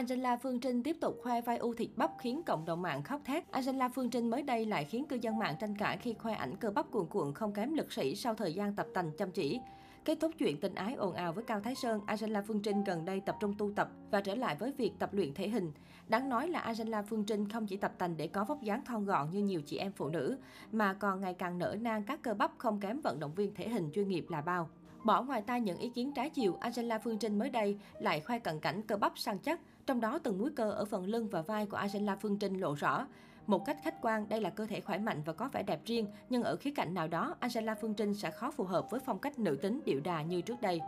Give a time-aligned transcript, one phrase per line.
[0.00, 3.20] Angela Phương Trinh tiếp tục khoe vai u thịt bắp khiến cộng đồng mạng khóc
[3.24, 3.52] thét.
[3.52, 6.56] Angela Phương Trinh mới đây lại khiến cư dân mạng tranh cãi khi khoe ảnh
[6.56, 9.60] cơ bắp cuồn cuộn không kém lực sĩ sau thời gian tập tành chăm chỉ.
[10.04, 13.04] Kết thúc chuyện tình ái ồn ào với Cao Thái Sơn, Angela Phương Trinh gần
[13.04, 15.72] đây tập trung tu tập và trở lại với việc tập luyện thể hình.
[16.08, 19.04] Đáng nói là Angela Phương Trinh không chỉ tập tành để có vóc dáng thon
[19.04, 20.36] gọn như nhiều chị em phụ nữ,
[20.72, 23.68] mà còn ngày càng nở nang các cơ bắp không kém vận động viên thể
[23.68, 24.70] hình chuyên nghiệp là bao.
[25.04, 28.38] Bỏ ngoài tai những ý kiến trái chiều, Angela Phương Trinh mới đây lại khoe
[28.38, 31.42] cận cảnh cơ bắp săn chắc, trong đó từng múi cơ ở phần lưng và
[31.42, 33.06] vai của Angela Phương Trinh lộ rõ.
[33.46, 36.06] Một cách khách quan, đây là cơ thể khỏe mạnh và có vẻ đẹp riêng,
[36.30, 39.18] nhưng ở khía cạnh nào đó, Angela Phương Trinh sẽ khó phù hợp với phong
[39.18, 40.80] cách nữ tính điệu đà như trước đây.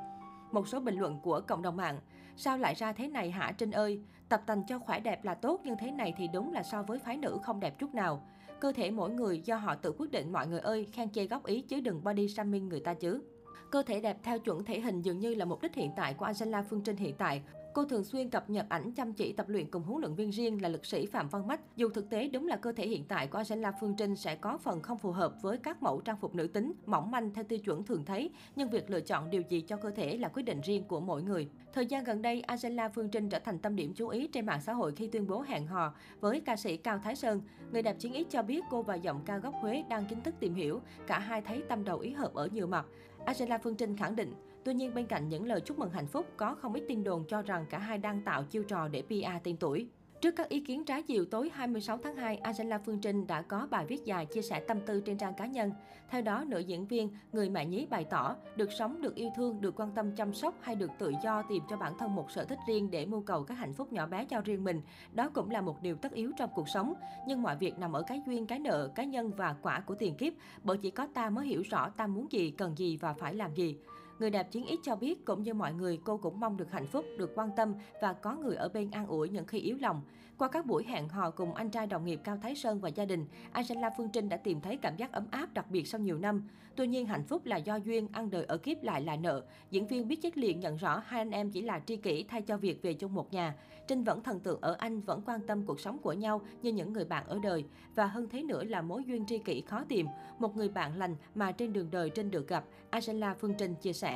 [0.53, 2.01] Một số bình luận của cộng đồng mạng.
[2.37, 4.01] Sao lại ra thế này hả Trinh ơi?
[4.29, 6.99] Tập tành cho khỏe đẹp là tốt nhưng thế này thì đúng là so với
[6.99, 8.23] phái nữ không đẹp chút nào.
[8.61, 11.47] Cơ thể mỗi người do họ tự quyết định mọi người ơi, khen chê góp
[11.47, 13.23] ý chứ đừng body shaming người ta chứ.
[13.71, 16.25] Cơ thể đẹp theo chuẩn thể hình dường như là mục đích hiện tại của
[16.25, 17.43] Angela Phương Trinh hiện tại.
[17.75, 20.63] Cô thường xuyên cập nhật ảnh chăm chỉ tập luyện cùng huấn luyện viên riêng
[20.63, 21.61] là lực sĩ Phạm Văn Mách.
[21.77, 24.59] Dù thực tế đúng là cơ thể hiện tại của Angela Phương Trinh sẽ có
[24.59, 27.59] phần không phù hợp với các mẫu trang phục nữ tính, mỏng manh theo tiêu
[27.59, 30.61] chuẩn thường thấy, nhưng việc lựa chọn điều gì cho cơ thể là quyết định
[30.61, 31.49] riêng của mỗi người.
[31.73, 34.61] Thời gian gần đây, Angela Phương Trinh trở thành tâm điểm chú ý trên mạng
[34.61, 37.41] xã hội khi tuyên bố hẹn hò với ca sĩ Cao Thái Sơn.
[37.73, 40.35] Người đẹp chiến ý cho biết cô và giọng ca gốc Huế đang chính thức
[40.41, 42.87] tìm hiểu, cả hai thấy tâm đầu ý hợp ở nhiều mặt.
[43.25, 44.35] Angela Phương Trinh khẳng định,
[44.65, 47.25] tuy nhiên bên cạnh những lời chúc mừng hạnh phúc, có không ít tin đồn
[47.29, 49.89] cho rằng cả hai đang tạo chiêu trò để PR tên tuổi.
[50.23, 53.67] Trước các ý kiến trái chiều tối 26 tháng 2, Angela Phương Trinh đã có
[53.71, 55.73] bài viết dài chia sẻ tâm tư trên trang cá nhân.
[56.09, 59.61] Theo đó, nữ diễn viên, người mẹ nhí bày tỏ, được sống, được yêu thương,
[59.61, 62.45] được quan tâm chăm sóc hay được tự do tìm cho bản thân một sở
[62.45, 64.81] thích riêng để mưu cầu các hạnh phúc nhỏ bé cho riêng mình.
[65.13, 66.95] Đó cũng là một điều tất yếu trong cuộc sống.
[67.27, 70.15] Nhưng mọi việc nằm ở cái duyên, cái nợ, cá nhân và quả của tiền
[70.15, 70.33] kiếp,
[70.63, 73.55] bởi chỉ có ta mới hiểu rõ ta muốn gì, cần gì và phải làm
[73.55, 73.77] gì.
[74.23, 76.87] Người đẹp chiến ít cho biết, cũng như mọi người, cô cũng mong được hạnh
[76.87, 80.03] phúc, được quan tâm và có người ở bên an ủi những khi yếu lòng.
[80.39, 83.05] Qua các buổi hẹn hò cùng anh trai đồng nghiệp Cao Thái Sơn và gia
[83.05, 86.19] đình, Angela Phương Trinh đã tìm thấy cảm giác ấm áp đặc biệt sau nhiều
[86.19, 86.49] năm.
[86.77, 89.43] Tuy nhiên, hạnh phúc là do duyên, ăn đời ở kiếp lại là nợ.
[89.71, 92.43] Diễn viên biết chất liền nhận rõ hai anh em chỉ là tri kỷ thay
[92.43, 93.55] cho việc về chung một nhà.
[93.89, 96.93] Trinh vẫn thần tượng ở anh, vẫn quan tâm cuộc sống của nhau như những
[96.93, 97.65] người bạn ở đời.
[97.95, 100.07] Và hơn thế nữa là mối duyên tri kỷ khó tìm,
[100.39, 103.93] một người bạn lành mà trên đường đời Trinh được gặp, Angela Phương Trinh chia
[103.93, 104.12] sẻ.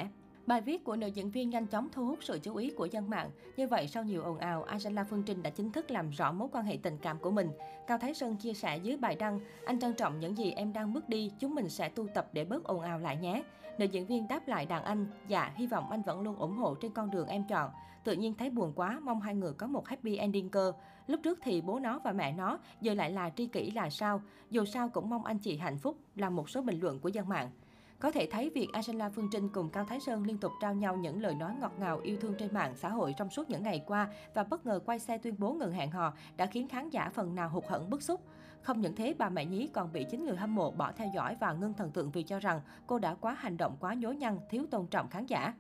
[0.47, 3.11] Bài viết của nữ diễn viên nhanh chóng thu hút sự chú ý của dân
[3.11, 3.31] mạng.
[3.57, 6.49] Như vậy, sau nhiều ồn ào, Angela Phương Trinh đã chính thức làm rõ mối
[6.53, 7.51] quan hệ tình cảm của mình.
[7.87, 10.93] Cao Thái Sơn chia sẻ dưới bài đăng, anh trân trọng những gì em đang
[10.93, 13.43] bước đi, chúng mình sẽ tu tập để bớt ồn ào lại nhé.
[13.79, 16.75] Nữ diễn viên đáp lại đàn anh, dạ, hy vọng anh vẫn luôn ủng hộ
[16.75, 17.71] trên con đường em chọn.
[18.05, 20.73] Tự nhiên thấy buồn quá, mong hai người có một happy ending cơ.
[21.07, 24.23] Lúc trước thì bố nó và mẹ nó, giờ lại là tri kỷ là sao?
[24.51, 27.29] Dù sao cũng mong anh chị hạnh phúc, là một số bình luận của dân
[27.29, 27.51] mạng.
[27.99, 30.97] Có thể thấy việc Angela Phương Trinh cùng Cao Thái Sơn liên tục trao nhau
[30.97, 33.83] những lời nói ngọt ngào yêu thương trên mạng xã hội trong suốt những ngày
[33.87, 37.11] qua và bất ngờ quay xe tuyên bố ngừng hẹn hò đã khiến khán giả
[37.15, 38.21] phần nào hụt hẫng bức xúc.
[38.63, 41.37] Không những thế, bà mẹ nhí còn bị chính người hâm mộ bỏ theo dõi
[41.41, 44.39] và ngưng thần tượng vì cho rằng cô đã quá hành động quá nhố nhăng,
[44.51, 45.55] thiếu tôn trọng khán giả.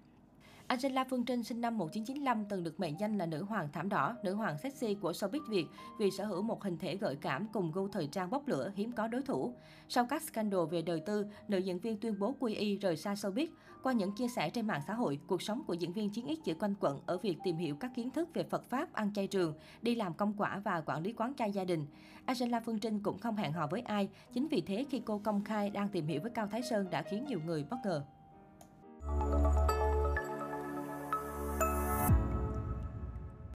[0.68, 4.16] Angela Phương Trinh sinh năm 1995 từng được mệnh danh là nữ hoàng thảm đỏ,
[4.22, 5.66] nữ hoàng sexy của showbiz Việt
[5.98, 8.92] vì sở hữu một hình thể gợi cảm cùng gu thời trang bốc lửa hiếm
[8.92, 9.54] có đối thủ.
[9.88, 13.14] Sau các scandal về đời tư, nữ diễn viên tuyên bố quy y rời xa
[13.14, 13.46] showbiz.
[13.82, 16.44] Qua những chia sẻ trên mạng xã hội, cuộc sống của diễn viên chiến ích
[16.44, 19.26] chỉ quanh quẩn ở việc tìm hiểu các kiến thức về Phật pháp, ăn chay
[19.26, 21.86] trường, đi làm công quả và quản lý quán chay gia đình.
[22.24, 25.44] Angela Phương Trinh cũng không hẹn hò với ai, chính vì thế khi cô công
[25.44, 28.04] khai đang tìm hiểu với Cao Thái Sơn đã khiến nhiều người bất ngờ.